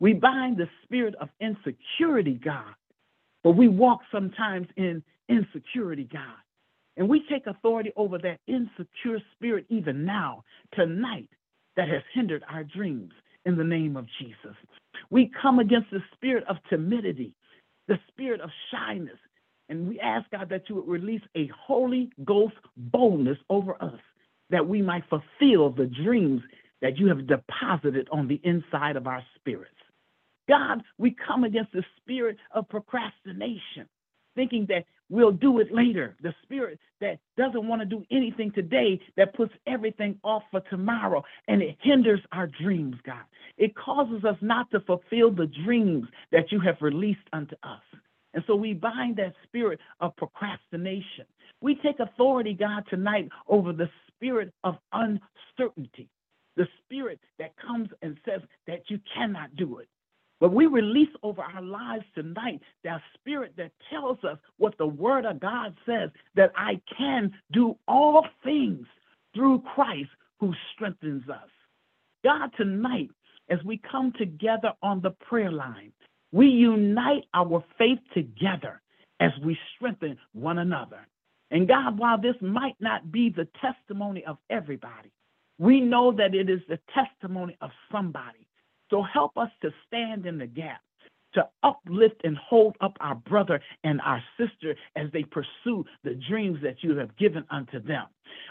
We 0.00 0.12
bind 0.14 0.56
the 0.56 0.68
spirit 0.82 1.14
of 1.20 1.28
insecurity, 1.40 2.40
God, 2.44 2.74
but 3.42 3.52
we 3.52 3.68
walk 3.68 4.00
sometimes 4.12 4.68
in 4.76 5.02
insecurity, 5.28 6.08
God. 6.12 6.36
And 6.96 7.08
we 7.08 7.24
take 7.28 7.46
authority 7.46 7.92
over 7.96 8.18
that 8.18 8.38
insecure 8.46 9.20
spirit 9.34 9.66
even 9.68 10.04
now, 10.04 10.44
tonight, 10.74 11.28
that 11.76 11.88
has 11.88 12.02
hindered 12.12 12.44
our 12.48 12.64
dreams 12.64 13.12
in 13.46 13.56
the 13.56 13.64
name 13.64 13.96
of 13.96 14.06
Jesus. 14.20 14.56
We 15.10 15.30
come 15.42 15.58
against 15.58 15.90
the 15.90 16.02
spirit 16.14 16.44
of 16.48 16.56
timidity, 16.70 17.34
the 17.88 17.98
spirit 18.08 18.40
of 18.40 18.50
shyness, 18.70 19.18
and 19.68 19.88
we 19.88 19.98
ask 20.00 20.30
God 20.30 20.48
that 20.50 20.68
you 20.68 20.76
would 20.76 20.88
release 20.88 21.22
a 21.36 21.48
Holy 21.66 22.10
Ghost 22.24 22.54
boldness 22.76 23.38
over 23.48 23.82
us, 23.82 23.98
that 24.50 24.66
we 24.66 24.82
might 24.82 25.04
fulfill 25.08 25.70
the 25.70 25.86
dreams 25.86 26.42
that 26.82 26.98
you 26.98 27.08
have 27.08 27.26
deposited 27.26 28.08
on 28.12 28.28
the 28.28 28.40
inside 28.44 28.96
of 28.96 29.06
our 29.06 29.22
spirits. 29.36 29.70
God, 30.48 30.82
we 30.98 31.16
come 31.26 31.44
against 31.44 31.72
the 31.72 31.84
spirit 31.96 32.36
of 32.52 32.68
procrastination, 32.68 33.88
thinking 34.34 34.66
that 34.68 34.84
we'll 35.08 35.32
do 35.32 35.60
it 35.60 35.72
later. 35.72 36.16
The 36.22 36.34
spirit 36.42 36.78
that 37.00 37.18
doesn't 37.36 37.66
want 37.66 37.80
to 37.80 37.86
do 37.86 38.04
anything 38.10 38.52
today, 38.52 39.00
that 39.16 39.34
puts 39.34 39.52
everything 39.66 40.18
off 40.22 40.42
for 40.50 40.60
tomorrow, 40.68 41.24
and 41.48 41.62
it 41.62 41.76
hinders 41.80 42.20
our 42.32 42.46
dreams, 42.46 42.96
God. 43.06 43.24
It 43.56 43.74
causes 43.74 44.24
us 44.24 44.36
not 44.40 44.70
to 44.72 44.80
fulfill 44.80 45.30
the 45.30 45.50
dreams 45.64 46.06
that 46.32 46.52
you 46.52 46.60
have 46.60 46.76
released 46.80 47.26
unto 47.32 47.54
us. 47.62 47.82
And 48.34 48.42
so 48.46 48.56
we 48.56 48.74
bind 48.74 49.16
that 49.16 49.34
spirit 49.44 49.78
of 50.00 50.16
procrastination. 50.16 51.24
We 51.60 51.76
take 51.76 52.00
authority, 52.00 52.52
God, 52.52 52.84
tonight 52.90 53.28
over 53.48 53.72
the 53.72 53.88
spirit 54.08 54.52
of 54.64 54.76
uncertainty, 54.92 56.08
the 56.56 56.68
spirit 56.84 57.20
that 57.38 57.54
comes 57.56 57.88
and 58.02 58.16
says 58.24 58.40
that 58.66 58.82
you 58.88 59.00
cannot 59.14 59.54
do 59.56 59.78
it. 59.78 59.88
But 60.40 60.52
we 60.52 60.66
release 60.66 61.08
over 61.22 61.42
our 61.42 61.62
lives 61.62 62.04
tonight 62.14 62.60
that 62.82 63.00
spirit 63.14 63.54
that 63.56 63.72
tells 63.90 64.18
us 64.24 64.38
what 64.58 64.76
the 64.78 64.86
word 64.86 65.24
of 65.24 65.40
God 65.40 65.76
says 65.86 66.10
that 66.34 66.52
I 66.56 66.80
can 66.96 67.32
do 67.52 67.76
all 67.88 68.26
things 68.42 68.86
through 69.34 69.62
Christ 69.74 70.10
who 70.40 70.52
strengthens 70.74 71.28
us. 71.28 71.48
God, 72.24 72.50
tonight, 72.56 73.10
as 73.48 73.58
we 73.64 73.80
come 73.90 74.12
together 74.18 74.72
on 74.82 75.00
the 75.00 75.10
prayer 75.10 75.52
line, 75.52 75.92
we 76.32 76.48
unite 76.48 77.24
our 77.32 77.64
faith 77.78 78.00
together 78.12 78.80
as 79.20 79.30
we 79.42 79.56
strengthen 79.76 80.18
one 80.32 80.58
another. 80.58 81.06
And 81.50 81.68
God, 81.68 81.98
while 81.98 82.20
this 82.20 82.34
might 82.40 82.76
not 82.80 83.12
be 83.12 83.30
the 83.30 83.46
testimony 83.60 84.24
of 84.24 84.38
everybody, 84.50 85.12
we 85.58 85.80
know 85.80 86.12
that 86.12 86.34
it 86.34 86.50
is 86.50 86.60
the 86.68 86.78
testimony 86.94 87.56
of 87.60 87.70
somebody. 87.92 88.46
So 88.90 89.02
help 89.02 89.36
us 89.36 89.50
to 89.62 89.70
stand 89.86 90.26
in 90.26 90.38
the 90.38 90.46
gap, 90.46 90.80
to 91.34 91.48
uplift 91.62 92.20
and 92.24 92.36
hold 92.36 92.76
up 92.80 92.96
our 93.00 93.14
brother 93.14 93.60
and 93.82 94.00
our 94.00 94.22
sister 94.38 94.74
as 94.96 95.10
they 95.12 95.24
pursue 95.24 95.84
the 96.02 96.14
dreams 96.28 96.58
that 96.62 96.82
you 96.82 96.96
have 96.96 97.16
given 97.16 97.44
unto 97.50 97.80
them. 97.80 98.06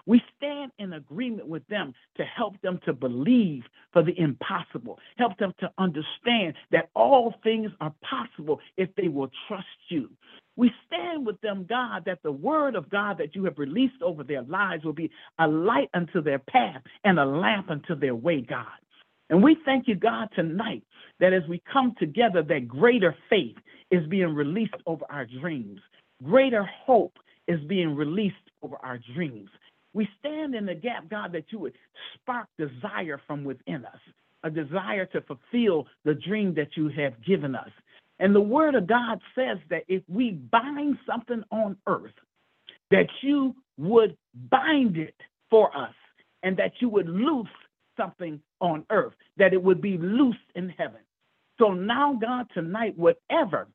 We 0.06 0.22
stand 0.38 0.72
in 0.80 0.94
agreement 0.94 1.48
with 1.48 1.66
them 1.68 1.94
to 2.18 2.24
help 2.24 2.60
them 2.62 2.80
to 2.86 2.94
believe 2.94 3.64
for 3.92 4.04
the 4.04 4.18
impossible, 4.20 5.00
help 5.18 5.38
them 5.38 5.54
to 5.60 5.72
understand 5.78 6.56
that 6.72 6.90
all 6.96 7.34
things 7.44 7.72
are 7.82 7.94
possible 8.02 8.60
if 8.78 8.90
they 8.96 9.08
will 9.08 9.30
trust 9.48 9.66
you. 9.90 10.10
We 10.56 10.72
stand 10.86 11.26
with 11.26 11.42
them, 11.42 11.66
God, 11.68 12.04
that 12.06 12.22
the 12.24 12.32
word 12.32 12.76
of 12.76 12.90
God 12.90 13.18
that 13.18 13.36
you 13.36 13.44
have 13.46 13.58
released 13.58 14.02
over 14.02 14.24
their 14.24 14.44
lives 14.44 14.84
will 14.84 14.94
be 14.94 15.10
a 15.40 15.48
light 15.48 15.90
unto 15.94 16.22
their 16.22 16.40
path 16.40 16.82
and 17.04 17.20
a 17.20 17.26
lamp 17.26 17.72
unto 17.72 17.96
their 17.96 18.16
way, 18.16 18.42
God. 18.42 18.68
And 19.30 19.44
we 19.44 19.58
thank 19.66 19.88
you, 19.88 19.96
God, 19.96 20.30
tonight 20.36 20.84
that 21.20 21.34
as 21.34 21.44
we 21.48 21.62
come 21.72 21.94
together, 22.00 22.44
that 22.44 22.68
greater 22.68 23.16
faith 23.30 23.56
is 23.92 24.06
being 24.08 24.34
released 24.34 24.76
over 24.86 25.06
our 25.10 25.26
dreams. 25.26 25.80
Greater 26.24 26.64
hope 26.86 27.18
is 27.48 27.60
being 27.68 27.96
released 27.96 28.36
over 28.62 28.78
our 28.84 29.00
dreams. 29.16 29.50
We 29.94 30.08
stand 30.20 30.56
in 30.56 30.66
the 30.66 30.76
gap, 30.76 31.10
God, 31.10 31.32
that 31.34 31.46
you 31.52 31.60
would 31.60 31.74
spark 32.16 32.48
desire 32.58 33.22
from 33.28 33.44
within 33.44 33.86
us, 33.86 34.00
a 34.44 34.50
desire 34.50 35.06
to 35.08 35.22
fulfill 35.22 35.88
the 36.04 36.16
dream 36.16 36.54
that 36.56 36.76
you 36.76 36.90
have 36.90 37.14
given 37.24 37.56
us. 37.56 37.70
And 38.20 38.34
the 38.34 38.42
word 38.42 38.76
of 38.76 38.88
God 38.88 39.20
says 39.36 39.58
that 39.70 39.84
if 39.88 40.04
we 40.08 40.32
bind 40.32 40.98
something 41.06 41.44
on 41.52 41.78
earth, 41.88 42.14
that 42.92 43.08
you 43.22 43.56
would 43.78 44.16
bind 44.50 44.98
it 44.98 45.16
for 45.50 45.76
us 45.76 45.94
and 46.42 46.58
that 46.58 46.74
you 46.80 46.90
would 46.90 47.08
loose 47.10 47.48
something 47.98 48.40
on 48.60 48.86
earth, 48.90 49.14
that 49.38 49.54
it 49.54 49.62
would 49.62 49.82
be 49.82 49.98
loose 49.98 50.36
in 50.56 50.70
heaven. 50.70 51.02
So 51.60 51.74
now, 51.74 52.18
God, 52.20 52.48
tonight, 52.54 52.98
whatever 52.98 53.68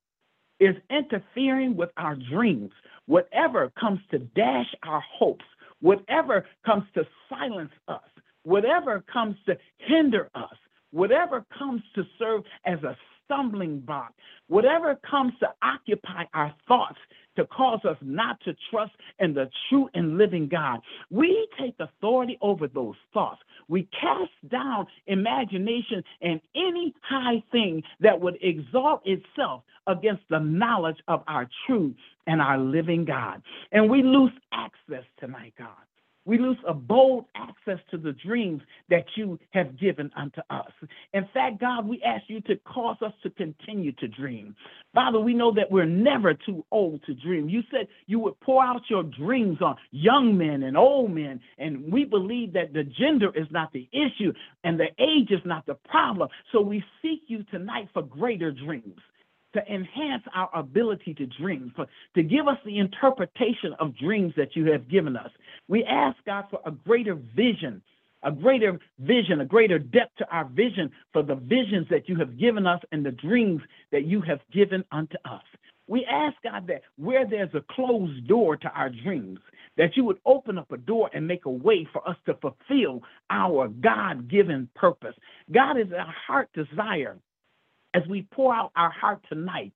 is 0.60 0.74
interfering 0.90 1.76
with 1.76 1.90
our 1.96 2.16
dreams, 2.16 2.72
whatever 3.06 3.70
comes 3.78 4.00
to 4.10 4.18
dash 4.18 4.74
our 4.82 5.02
hopes, 5.18 5.44
whatever 5.80 6.44
comes 6.66 6.84
to 6.94 7.06
silence 7.28 7.70
us, 7.86 8.02
whatever 8.42 9.04
comes 9.12 9.36
to 9.46 9.56
hinder 9.78 10.28
us, 10.34 10.54
whatever 10.90 11.44
comes 11.56 11.82
to 11.94 12.02
serve 12.18 12.42
as 12.64 12.82
a 12.82 12.96
stumbling 13.28 13.80
block, 13.80 14.14
whatever 14.48 14.98
comes 15.08 15.34
to 15.40 15.48
occupy 15.62 16.24
our 16.32 16.54
thoughts 16.66 16.98
to 17.36 17.44
cause 17.46 17.80
us 17.84 17.96
not 18.02 18.40
to 18.40 18.54
trust 18.70 18.90
in 19.20 19.32
the 19.32 19.48
true 19.68 19.88
and 19.94 20.18
living 20.18 20.48
God. 20.48 20.80
We 21.08 21.48
take 21.58 21.76
authority 21.78 22.36
over 22.42 22.66
those 22.66 22.96
thoughts. 23.14 23.40
We 23.68 23.88
cast 24.00 24.32
down 24.50 24.86
imagination 25.06 26.02
and 26.20 26.40
any 26.56 26.92
high 27.02 27.42
thing 27.52 27.84
that 28.00 28.20
would 28.20 28.38
exalt 28.42 29.02
itself 29.06 29.62
against 29.86 30.22
the 30.28 30.40
knowledge 30.40 30.98
of 31.06 31.22
our 31.28 31.48
true 31.66 31.94
and 32.26 32.42
our 32.42 32.58
living 32.58 33.04
God. 33.04 33.40
And 33.70 33.88
we 33.88 34.02
lose 34.02 34.32
access 34.52 35.04
tonight, 35.20 35.54
God. 35.56 35.87
We 36.28 36.36
lose 36.36 36.58
a 36.66 36.74
bold 36.74 37.24
access 37.34 37.78
to 37.90 37.96
the 37.96 38.12
dreams 38.12 38.60
that 38.90 39.06
you 39.16 39.38
have 39.52 39.80
given 39.80 40.10
unto 40.14 40.42
us. 40.50 40.70
In 41.14 41.26
fact, 41.32 41.58
God, 41.58 41.88
we 41.88 42.02
ask 42.02 42.24
you 42.28 42.42
to 42.42 42.56
cause 42.56 42.98
us 43.00 43.14
to 43.22 43.30
continue 43.30 43.92
to 43.92 44.08
dream. 44.08 44.54
Father, 44.92 45.18
we 45.18 45.32
know 45.32 45.54
that 45.54 45.70
we're 45.70 45.86
never 45.86 46.34
too 46.34 46.66
old 46.70 47.02
to 47.06 47.14
dream. 47.14 47.48
You 47.48 47.62
said 47.70 47.88
you 48.06 48.18
would 48.18 48.38
pour 48.40 48.62
out 48.62 48.82
your 48.90 49.04
dreams 49.04 49.62
on 49.62 49.76
young 49.90 50.36
men 50.36 50.64
and 50.64 50.76
old 50.76 51.12
men, 51.12 51.40
and 51.56 51.90
we 51.90 52.04
believe 52.04 52.52
that 52.52 52.74
the 52.74 52.84
gender 52.84 53.32
is 53.34 53.46
not 53.50 53.72
the 53.72 53.88
issue 53.90 54.34
and 54.64 54.78
the 54.78 54.88
age 54.98 55.30
is 55.30 55.40
not 55.46 55.64
the 55.64 55.76
problem. 55.88 56.28
So 56.52 56.60
we 56.60 56.84
seek 57.00 57.22
you 57.28 57.42
tonight 57.44 57.88
for 57.94 58.02
greater 58.02 58.52
dreams 58.52 59.00
to 59.54 59.66
enhance 59.72 60.22
our 60.34 60.50
ability 60.54 61.14
to 61.14 61.26
dream, 61.26 61.72
for, 61.74 61.86
to 62.14 62.22
give 62.22 62.48
us 62.48 62.58
the 62.64 62.78
interpretation 62.78 63.74
of 63.80 63.96
dreams 63.96 64.32
that 64.36 64.54
you 64.54 64.70
have 64.70 64.88
given 64.88 65.16
us. 65.16 65.30
We 65.68 65.84
ask 65.84 66.16
God 66.26 66.44
for 66.50 66.60
a 66.66 66.70
greater 66.70 67.14
vision 67.14 67.82
a 68.22 68.32
greater 68.32 68.78
vision, 68.98 69.40
a 69.40 69.44
greater 69.44 69.78
depth 69.78 70.16
to 70.18 70.28
our 70.30 70.44
vision 70.44 70.90
for 71.12 71.22
the 71.22 71.36
visions 71.36 71.86
that 71.90 72.08
you 72.08 72.16
have 72.16 72.38
given 72.38 72.66
us 72.66 72.80
and 72.92 73.04
the 73.04 73.12
dreams 73.12 73.62
that 73.92 74.04
you 74.06 74.20
have 74.22 74.40
given 74.52 74.84
unto 74.90 75.16
us. 75.24 75.42
We 75.86 76.04
ask 76.04 76.36
God 76.42 76.66
that 76.66 76.82
where 76.96 77.26
there's 77.26 77.54
a 77.54 77.64
closed 77.70 78.26
door 78.26 78.56
to 78.56 78.68
our 78.72 78.90
dreams, 78.90 79.38
that 79.76 79.96
you 79.96 80.04
would 80.04 80.18
open 80.26 80.58
up 80.58 80.70
a 80.70 80.76
door 80.76 81.08
and 81.14 81.26
make 81.26 81.46
a 81.46 81.50
way 81.50 81.88
for 81.92 82.06
us 82.06 82.16
to 82.26 82.34
fulfill 82.34 83.02
our 83.30 83.68
God 83.68 84.28
given 84.28 84.68
purpose. 84.74 85.14
God 85.50 85.78
is 85.78 85.86
our 85.92 86.14
heart 86.26 86.50
desire 86.52 87.16
as 87.94 88.02
we 88.08 88.26
pour 88.30 88.54
out 88.54 88.72
our 88.76 88.90
heart 88.90 89.20
tonight. 89.28 89.72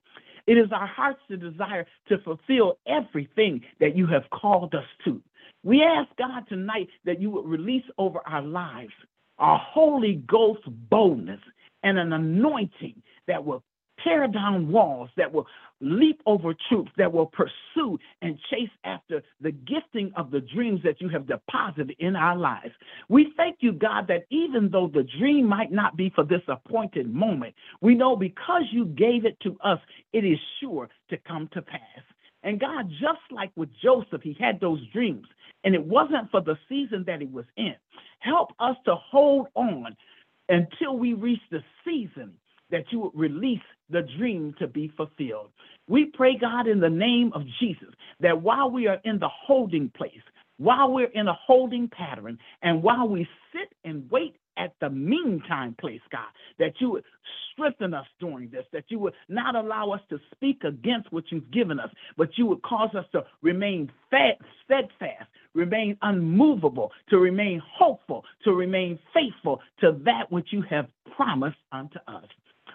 It 0.47 0.59
is 0.59 0.73
our 0.73 0.87
heart's 0.87 1.21
desire 1.29 1.87
to 2.09 2.19
fulfill 2.19 2.79
everything 2.87 3.63
that 3.81 3.97
you 3.97 4.07
have 4.09 4.25
called 4.31 4.75
us 4.75 4.85
to. 5.05 5.21
We 5.63 5.83
ask 5.83 6.09
God 6.17 6.49
tonight 6.49 6.89
that 7.05 7.21
you 7.21 7.31
would 7.31 7.47
release 7.47 7.85
over 7.99 8.21
our 8.27 8.43
lives 8.43 8.93
a 9.39 9.57
Holy 9.57 10.17
Ghost 10.27 10.63
boldness 10.67 11.41
and 11.83 11.99
an 11.99 12.13
anointing 12.13 13.03
that 13.27 13.45
will 13.45 13.63
tear 14.03 14.27
down 14.27 14.71
walls, 14.71 15.11
that 15.17 15.33
will 15.33 15.47
leap 15.83 16.21
over 16.27 16.55
troops, 16.69 16.91
that 16.97 17.13
will 17.13 17.27
pursue 17.27 17.99
and 18.23 18.39
chase 18.51 18.71
after 18.85 19.23
the 19.41 19.53
gifting 19.53 20.13
of 20.17 20.31
the 20.31 20.41
dreams 20.41 20.81
that 20.85 21.01
you 21.01 21.09
have 21.09 21.27
deposited 21.27 21.95
in 21.99 22.17
our 22.17 22.37
lives. 22.37 22.73
We 23.09 23.33
thank 23.37 23.59
you, 23.61 23.73
God, 23.73 24.07
that 24.09 24.25
even 24.31 24.71
though 24.71 24.89
the 24.89 25.07
dream 25.19 25.47
might 25.47 25.73
not 25.73 25.97
be 25.97 26.11
for 26.15 26.25
this 26.25 26.43
appointed 26.49 27.13
moment, 27.13 27.55
we 27.81 27.95
know 27.95 28.17
because 28.17 28.63
you 28.71 28.87
gave 28.87 29.25
it 29.25 29.39
to 29.41 29.59
us, 29.65 29.79
it 30.13 30.25
is 30.25 30.39
sure 30.61 30.89
to 31.11 31.19
come 31.19 31.49
to 31.53 31.63
pass. 31.63 31.81
And 32.45 32.61
God, 32.61 32.89
just 32.91 33.21
like 33.31 33.51
with 33.57 33.71
Joseph, 33.83 34.23
he 34.23 34.37
had 34.39 34.61
those 34.61 34.81
dreams, 34.93 35.27
and 35.65 35.75
it 35.75 35.85
wasn't 35.85 36.31
for 36.31 36.41
the 36.41 36.59
season 36.69 37.05
that 37.07 37.21
he 37.21 37.27
was 37.27 37.45
in. 37.57 37.75
Help 38.19 38.51
us 38.59 38.77
to 38.85 38.95
hold 38.97 39.49
on 39.55 39.97
until 40.49 40.97
we 40.97 41.15
reach 41.15 41.41
the 41.51 41.63
season 41.85 42.33
that 42.73 42.85
you 42.91 43.01
would 43.01 43.13
release 43.15 43.61
the 43.91 44.03
dream 44.19 44.55
to 44.59 44.67
be 44.67 44.93
fulfilled. 44.97 45.51
We 45.89 46.07
pray, 46.07 46.37
God, 46.41 46.67
in 46.67 46.81
the 46.81 46.91
name 46.91 47.31
of 47.35 47.43
Jesus, 47.61 47.89
that 48.21 48.43
while 48.43 48.71
we 48.71 48.89
are 48.89 48.99
in 49.05 49.19
the 49.19 49.29
holding 49.29 49.91
place, 49.91 50.23
while 50.59 50.93
we're 50.93 51.07
in 51.07 51.29
a 51.29 51.35
holding 51.35 51.89
pattern, 51.89 52.39
and 52.63 52.83
while 52.83 53.09
we 53.09 53.29
sit 53.53 53.73
and 53.85 54.11
wait 54.11 54.37
at 54.57 54.75
the 54.81 54.91
meantime 54.91 55.75
place, 55.81 56.01
God, 56.11 56.29
that 56.59 56.75
you 56.79 56.91
would 56.91 57.05
strengthen 57.53 57.95
us 57.95 58.07
during 58.21 58.51
this, 58.51 58.65
that 58.73 58.85
you 58.89 58.99
would 58.99 59.15
not 59.29 59.57
allow 59.57 59.91
us 59.91 60.01
to 60.11 60.19
speak 60.35 60.63
against 60.65 61.13
what 61.13 61.25
you've 61.31 61.51
given 61.51 61.81
us, 61.81 61.91
but 62.17 62.31
you 62.37 62.47
would 62.47 62.63
cause 62.63 62.95
us 62.95 63.05
to 63.13 63.25
remain 63.43 63.91
steadfast, 64.07 65.29
remain 65.55 65.97
unmovable, 66.03 66.93
to 67.11 67.19
remain 67.19 67.61
hopeful, 67.67 68.25
to 68.45 68.53
remain 68.53 68.99
faithful 69.13 69.61
to 69.81 69.99
that 70.05 70.31
which 70.31 70.49
you 70.51 70.63
have 70.63 70.87
promised 71.17 71.59
unto 71.73 71.99
us. 72.09 72.25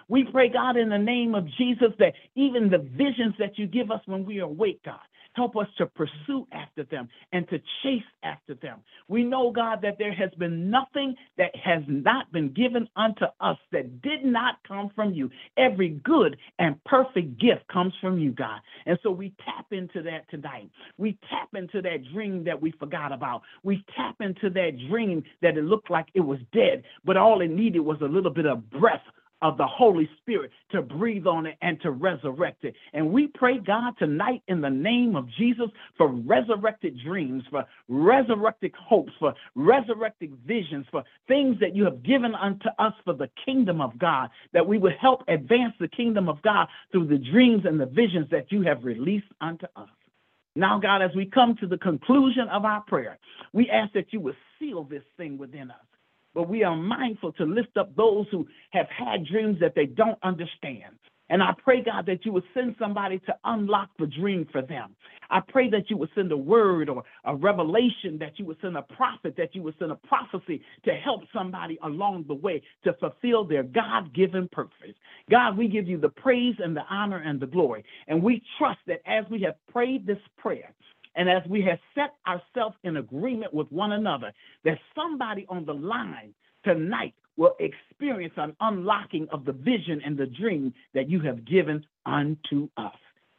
We 0.08 0.24
pray, 0.24 0.48
God, 0.48 0.76
in 0.76 0.88
the 0.88 0.98
name 0.98 1.34
of 1.34 1.46
Jesus, 1.58 1.88
that 1.98 2.14
even 2.34 2.70
the 2.70 2.78
visions 2.78 3.34
that 3.38 3.58
you 3.58 3.66
give 3.66 3.90
us 3.90 4.00
when 4.06 4.24
we 4.24 4.40
are 4.40 4.44
awake, 4.44 4.80
God, 4.84 4.98
help 5.34 5.56
us 5.56 5.68
to 5.76 5.86
pursue 5.86 6.46
after 6.50 6.82
them 6.84 7.08
and 7.32 7.48
to 7.48 7.58
chase 7.82 8.02
after 8.22 8.54
them. 8.54 8.80
We 9.06 9.22
know, 9.22 9.52
God, 9.52 9.80
that 9.82 9.96
there 9.98 10.12
has 10.12 10.30
been 10.38 10.70
nothing 10.70 11.14
that 11.36 11.54
has 11.54 11.82
not 11.86 12.32
been 12.32 12.52
given 12.52 12.88
unto 12.96 13.26
us 13.40 13.58
that 13.70 14.02
did 14.02 14.24
not 14.24 14.56
come 14.66 14.90
from 14.96 15.12
you. 15.12 15.30
Every 15.56 15.90
good 15.90 16.36
and 16.58 16.82
perfect 16.84 17.38
gift 17.38 17.68
comes 17.72 17.92
from 18.00 18.18
you, 18.18 18.32
God. 18.32 18.60
And 18.86 18.98
so 19.02 19.10
we 19.10 19.34
tap 19.44 19.66
into 19.70 20.02
that 20.02 20.28
tonight. 20.30 20.70
We 20.96 21.18
tap 21.30 21.50
into 21.54 21.82
that 21.82 21.98
dream 22.12 22.42
that 22.44 22.60
we 22.60 22.72
forgot 22.72 23.12
about. 23.12 23.42
We 23.62 23.84
tap 23.94 24.16
into 24.20 24.50
that 24.50 24.72
dream 24.90 25.22
that 25.42 25.56
it 25.56 25.64
looked 25.64 25.90
like 25.90 26.06
it 26.14 26.20
was 26.20 26.38
dead, 26.52 26.82
but 27.04 27.16
all 27.16 27.42
it 27.42 27.50
needed 27.50 27.80
was 27.80 27.98
a 28.00 28.06
little 28.06 28.32
bit 28.32 28.46
of 28.46 28.68
breath 28.70 29.02
of 29.42 29.56
the 29.56 29.66
Holy 29.66 30.08
Spirit 30.20 30.50
to 30.70 30.82
breathe 30.82 31.26
on 31.26 31.46
it 31.46 31.56
and 31.62 31.80
to 31.82 31.90
resurrect 31.90 32.64
it. 32.64 32.74
And 32.92 33.12
we 33.12 33.28
pray, 33.28 33.58
God, 33.58 33.94
tonight 33.98 34.42
in 34.48 34.60
the 34.60 34.70
name 34.70 35.16
of 35.16 35.28
Jesus 35.38 35.68
for 35.96 36.08
resurrected 36.08 36.98
dreams, 37.04 37.42
for 37.50 37.64
resurrected 37.88 38.72
hopes, 38.78 39.12
for 39.18 39.34
resurrected 39.54 40.36
visions, 40.46 40.86
for 40.90 41.04
things 41.28 41.56
that 41.60 41.76
you 41.76 41.84
have 41.84 42.02
given 42.02 42.34
unto 42.34 42.68
us 42.78 42.92
for 43.04 43.14
the 43.14 43.30
kingdom 43.44 43.80
of 43.80 43.98
God, 43.98 44.28
that 44.52 44.66
we 44.66 44.78
would 44.78 44.94
help 45.00 45.22
advance 45.28 45.74
the 45.78 45.88
kingdom 45.88 46.28
of 46.28 46.42
God 46.42 46.66
through 46.90 47.06
the 47.06 47.18
dreams 47.18 47.62
and 47.64 47.80
the 47.80 47.86
visions 47.86 48.28
that 48.30 48.50
you 48.50 48.62
have 48.62 48.84
released 48.84 49.26
unto 49.40 49.66
us. 49.76 49.88
Now, 50.56 50.80
God, 50.80 51.02
as 51.02 51.14
we 51.14 51.24
come 51.24 51.54
to 51.60 51.68
the 51.68 51.78
conclusion 51.78 52.48
of 52.48 52.64
our 52.64 52.80
prayer, 52.80 53.18
we 53.52 53.70
ask 53.70 53.92
that 53.92 54.12
you 54.12 54.20
would 54.20 54.36
seal 54.58 54.82
this 54.82 55.04
thing 55.16 55.38
within 55.38 55.70
us 55.70 55.87
but 56.38 56.48
we 56.48 56.62
are 56.62 56.76
mindful 56.76 57.32
to 57.32 57.44
lift 57.44 57.76
up 57.76 57.96
those 57.96 58.24
who 58.30 58.46
have 58.70 58.86
had 58.96 59.26
dreams 59.26 59.58
that 59.58 59.74
they 59.74 59.86
don't 59.86 60.20
understand. 60.22 60.94
And 61.30 61.42
I 61.42 61.50
pray, 61.64 61.82
God, 61.82 62.06
that 62.06 62.24
you 62.24 62.32
would 62.32 62.44
send 62.54 62.76
somebody 62.78 63.18
to 63.26 63.34
unlock 63.42 63.90
the 63.98 64.06
dream 64.06 64.46
for 64.52 64.62
them. 64.62 64.94
I 65.30 65.40
pray 65.48 65.68
that 65.70 65.90
you 65.90 65.96
would 65.96 66.10
send 66.14 66.30
a 66.30 66.36
word 66.36 66.88
or 66.88 67.02
a 67.24 67.34
revelation, 67.34 68.18
that 68.20 68.38
you 68.38 68.44
would 68.44 68.58
send 68.62 68.76
a 68.76 68.82
prophet, 68.82 69.34
that 69.36 69.52
you 69.56 69.64
would 69.64 69.74
send 69.80 69.90
a 69.90 69.96
prophecy 69.96 70.62
to 70.84 70.92
help 70.92 71.22
somebody 71.34 71.76
along 71.82 72.26
the 72.28 72.34
way 72.34 72.62
to 72.84 72.92
fulfill 73.00 73.44
their 73.44 73.64
God 73.64 74.14
given 74.14 74.48
purpose. 74.52 74.94
God, 75.28 75.58
we 75.58 75.66
give 75.66 75.88
you 75.88 75.98
the 75.98 76.08
praise 76.08 76.54
and 76.60 76.76
the 76.76 76.84
honor 76.88 77.18
and 77.18 77.40
the 77.40 77.48
glory. 77.48 77.84
And 78.06 78.22
we 78.22 78.40
trust 78.58 78.78
that 78.86 79.00
as 79.06 79.24
we 79.28 79.42
have 79.42 79.56
prayed 79.72 80.06
this 80.06 80.18
prayer, 80.36 80.72
and 81.18 81.28
as 81.28 81.42
we 81.48 81.60
have 81.62 81.80
set 81.96 82.14
ourselves 82.26 82.76
in 82.84 82.96
agreement 82.96 83.52
with 83.52 83.70
one 83.72 83.92
another, 83.92 84.32
that 84.64 84.78
somebody 84.94 85.44
on 85.48 85.64
the 85.64 85.74
line 85.74 86.32
tonight 86.64 87.12
will 87.36 87.56
experience 87.58 88.34
an 88.36 88.54
unlocking 88.60 89.26
of 89.32 89.44
the 89.44 89.52
vision 89.52 90.00
and 90.04 90.16
the 90.16 90.26
dream 90.26 90.72
that 90.94 91.10
you 91.10 91.20
have 91.20 91.44
given 91.44 91.84
unto 92.06 92.68
us. 92.76 92.94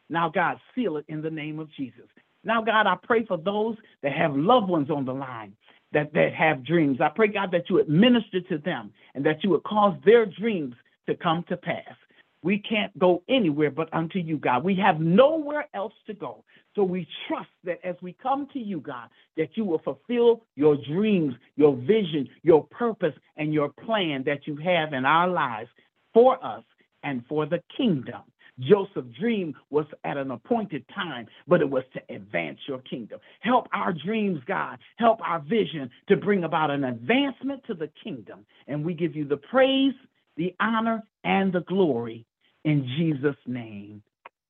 Now, 0.09 0.29
God, 0.29 0.59
seal 0.75 0.97
it 0.97 1.05
in 1.07 1.21
the 1.21 1.29
name 1.29 1.57
of 1.57 1.69
Jesus. 1.71 2.07
Now, 2.43 2.61
God, 2.61 2.85
I 2.85 2.95
pray 3.01 3.25
for 3.25 3.37
those 3.37 3.77
that 4.03 4.11
have 4.11 4.35
loved 4.35 4.67
ones 4.67 4.89
on 4.89 5.05
the 5.05 5.13
line 5.13 5.55
that, 5.93 6.13
that 6.13 6.33
have 6.33 6.65
dreams. 6.65 6.99
I 6.99 7.09
pray, 7.09 7.27
God, 7.27 7.51
that 7.51 7.69
you 7.69 7.79
administer 7.79 8.41
to 8.41 8.57
them 8.57 8.91
and 9.15 9.25
that 9.25 9.41
you 9.43 9.51
would 9.51 9.63
cause 9.63 9.95
their 10.03 10.25
dreams 10.25 10.75
to 11.07 11.15
come 11.15 11.45
to 11.47 11.55
pass. 11.55 11.95
We 12.41 12.59
can't 12.59 12.97
go 12.97 13.23
anywhere 13.27 13.71
but 13.71 13.93
unto 13.93 14.19
you, 14.19 14.37
God. 14.37 14.63
We 14.63 14.75
have 14.75 14.99
nowhere 14.99 15.67
else 15.73 15.93
to 16.07 16.13
go. 16.13 16.43
So 16.75 16.83
we 16.83 17.07
trust 17.27 17.49
that 17.65 17.79
as 17.83 17.95
we 18.01 18.13
come 18.13 18.47
to 18.53 18.59
you, 18.59 18.79
God, 18.79 19.09
that 19.35 19.49
you 19.55 19.65
will 19.65 19.79
fulfill 19.79 20.43
your 20.55 20.77
dreams, 20.77 21.33
your 21.57 21.75
vision, 21.75 22.29
your 22.43 22.63
purpose, 22.65 23.13
and 23.35 23.53
your 23.53 23.69
plan 23.69 24.23
that 24.25 24.47
you 24.47 24.55
have 24.57 24.93
in 24.93 25.03
our 25.05 25.27
lives 25.27 25.69
for 26.13 26.43
us 26.45 26.63
and 27.03 27.23
for 27.27 27.45
the 27.45 27.61
kingdom. 27.75 28.21
Joseph's 28.59 29.17
dream 29.19 29.55
was 29.69 29.85
at 30.03 30.17
an 30.17 30.31
appointed 30.31 30.85
time, 30.93 31.27
but 31.47 31.61
it 31.61 31.69
was 31.69 31.83
to 31.93 32.13
advance 32.13 32.59
your 32.67 32.79
kingdom. 32.79 33.19
Help 33.39 33.67
our 33.73 33.93
dreams, 33.93 34.39
God. 34.47 34.77
Help 34.97 35.19
our 35.21 35.39
vision 35.39 35.89
to 36.09 36.17
bring 36.17 36.43
about 36.43 36.69
an 36.69 36.83
advancement 36.83 37.63
to 37.67 37.73
the 37.73 37.89
kingdom. 38.03 38.45
And 38.67 38.83
we 38.83 38.93
give 38.93 39.15
you 39.15 39.25
the 39.25 39.37
praise, 39.37 39.93
the 40.35 40.53
honor, 40.59 41.03
and 41.23 41.53
the 41.53 41.61
glory 41.61 42.25
in 42.63 42.85
Jesus' 42.97 43.35
name, 43.45 44.01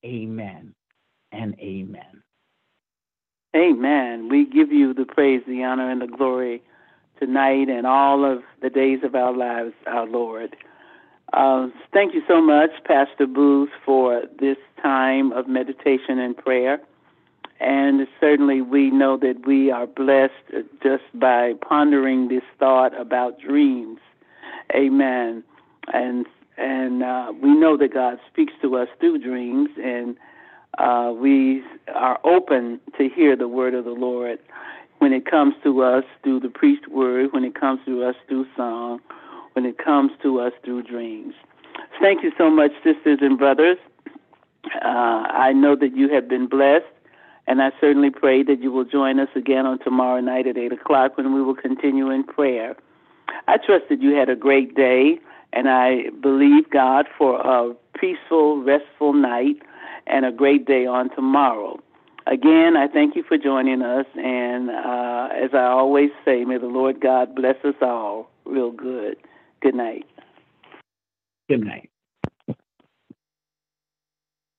amen 0.05 0.73
and 1.31 1.55
amen. 1.59 2.23
Amen. 3.55 4.29
We 4.29 4.45
give 4.45 4.71
you 4.71 4.93
the 4.93 5.05
praise, 5.05 5.41
the 5.47 5.63
honor, 5.63 5.89
and 5.89 6.01
the 6.01 6.07
glory 6.07 6.61
tonight 7.19 7.67
and 7.69 7.85
all 7.85 8.23
of 8.23 8.43
the 8.61 8.69
days 8.69 8.99
of 9.03 9.15
our 9.15 9.35
lives, 9.35 9.73
our 9.87 10.07
Lord. 10.07 10.55
Uh, 11.33 11.67
thank 11.93 12.13
you 12.13 12.21
so 12.27 12.41
much, 12.41 12.71
Pastor 12.85 13.27
Booth, 13.27 13.69
for 13.85 14.23
this 14.39 14.57
time 14.81 15.31
of 15.31 15.47
meditation 15.47 16.19
and 16.19 16.35
prayer. 16.35 16.79
And 17.59 18.07
certainly, 18.21 18.61
we 18.61 18.89
know 18.89 19.17
that 19.17 19.45
we 19.45 19.69
are 19.69 19.85
blessed 19.85 20.65
just 20.81 21.03
by 21.13 21.53
pondering 21.67 22.29
this 22.29 22.43
thought 22.57 22.99
about 22.99 23.39
dreams. 23.39 23.99
Amen. 24.73 25.43
And 25.91 26.25
and 26.59 27.03
uh, 27.03 27.31
we 27.41 27.53
know 27.55 27.77
that 27.77 27.93
God 27.93 28.19
speaks 28.31 28.53
to 28.61 28.75
us 28.75 28.89
through 28.99 29.19
dreams, 29.19 29.69
and 29.81 30.17
uh, 30.77 31.11
we 31.15 31.63
are 31.95 32.19
open 32.23 32.79
to 32.97 33.09
hear 33.09 33.35
the 33.35 33.47
word 33.47 33.73
of 33.73 33.85
the 33.85 33.91
Lord 33.91 34.39
when 34.99 35.13
it 35.13 35.25
comes 35.25 35.55
to 35.63 35.81
us 35.81 36.03
through 36.21 36.41
the 36.41 36.49
preached 36.49 36.87
word, 36.89 37.31
when 37.31 37.45
it 37.45 37.55
comes 37.55 37.79
to 37.85 38.03
us 38.03 38.15
through 38.27 38.45
song, 38.55 38.99
when 39.53 39.65
it 39.65 39.77
comes 39.77 40.11
to 40.21 40.41
us 40.41 40.51
through 40.63 40.83
dreams. 40.83 41.33
Thank 42.01 42.23
you 42.23 42.31
so 42.37 42.49
much, 42.49 42.71
sisters 42.83 43.19
and 43.21 43.37
brothers. 43.37 43.77
Uh, 44.65 45.23
I 45.31 45.53
know 45.53 45.77
that 45.77 45.95
you 45.95 46.13
have 46.13 46.27
been 46.27 46.47
blessed, 46.47 46.85
and 47.47 47.61
I 47.61 47.71
certainly 47.79 48.09
pray 48.09 48.43
that 48.43 48.61
you 48.61 48.71
will 48.71 48.83
join 48.83 49.19
us 49.19 49.29
again 49.35 49.65
on 49.65 49.79
tomorrow 49.79 50.19
night 50.19 50.45
at 50.45 50.57
8 50.57 50.73
o'clock 50.73 51.15
when 51.17 51.33
we 51.33 51.41
will 51.41 51.55
continue 51.55 52.09
in 52.09 52.25
prayer. 52.25 52.75
I 53.47 53.57
trust 53.57 53.85
that 53.89 54.01
you 54.01 54.13
had 54.15 54.29
a 54.29 54.35
great 54.35 54.75
day. 54.75 55.19
And 55.53 55.67
I 55.67 56.09
believe 56.21 56.69
God 56.69 57.07
for 57.17 57.39
a 57.39 57.73
peaceful, 57.99 58.63
restful 58.63 59.13
night 59.13 59.57
and 60.07 60.25
a 60.25 60.31
great 60.31 60.65
day 60.65 60.85
on 60.85 61.09
tomorrow. 61.15 61.79
Again, 62.27 62.77
I 62.77 62.87
thank 62.87 63.15
you 63.15 63.23
for 63.23 63.37
joining 63.37 63.81
us, 63.81 64.05
and 64.15 64.69
uh, 64.69 65.29
as 65.33 65.49
I 65.53 65.63
always 65.63 66.11
say, 66.23 66.45
may 66.45 66.59
the 66.59 66.67
Lord 66.67 67.01
God 67.01 67.33
bless 67.33 67.55
us 67.63 67.75
all 67.81 68.29
real 68.45 68.71
good. 68.71 69.17
Good 69.61 69.73
night. 69.73 70.05
Good 71.49 71.65
night. 71.65 71.89